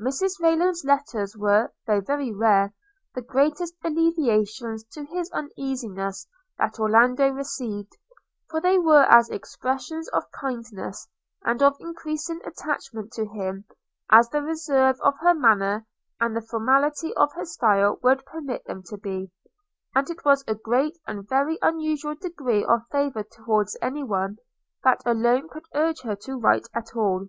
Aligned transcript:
Mrs 0.00 0.38
Rayland's 0.40 0.84
letters 0.84 1.36
were, 1.36 1.72
though 1.88 2.00
very 2.00 2.32
rare, 2.32 2.72
the 3.16 3.20
greatest 3.20 3.74
alleviations 3.82 4.84
to 4.92 5.04
his 5.06 5.28
uneasiness 5.32 6.24
that 6.56 6.78
Orlando 6.78 7.28
received; 7.30 7.92
for 8.48 8.60
they 8.60 8.78
were 8.78 9.02
as 9.02 9.28
expressive 9.28 10.04
of 10.12 10.30
kindness, 10.40 11.08
and 11.44 11.60
of 11.64 11.74
increasing 11.80 12.40
attachment 12.44 13.12
to 13.14 13.26
him, 13.26 13.64
as 14.08 14.28
the 14.28 14.40
reserve 14.40 15.00
of 15.02 15.18
her 15.18 15.34
manner, 15.34 15.84
and 16.20 16.36
the 16.36 16.42
formality 16.48 17.12
of 17.14 17.32
her 17.32 17.44
style, 17.44 17.98
would 18.04 18.24
permit 18.24 18.64
them 18.66 18.84
to 18.84 18.96
be; 18.96 19.32
and 19.96 20.08
it 20.10 20.24
was 20.24 20.44
a 20.46 20.54
great 20.54 20.96
and 21.08 21.28
very 21.28 21.58
unusual 21.60 22.14
degree 22.14 22.64
of 22.64 22.86
favour 22.92 23.24
towards 23.24 23.76
any 23.82 24.04
one, 24.04 24.36
that 24.84 25.00
alone 25.04 25.48
could 25.48 25.64
urge 25.74 26.02
her 26.02 26.14
to 26.14 26.38
write 26.38 26.68
at 26.72 26.94
all. 26.94 27.26